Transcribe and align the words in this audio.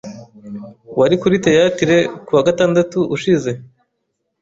Wari 0.99 1.15
kuri 1.21 1.35
theatre 1.45 1.95
kuwa 2.25 2.41
gatandatu 2.47 2.99
ushize? 3.15 3.51